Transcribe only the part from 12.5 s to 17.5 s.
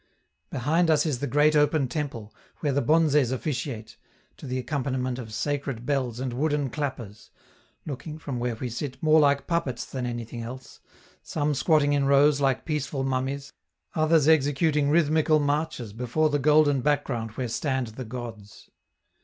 peaceful mummies, others executing rhythmical marches before the golden background where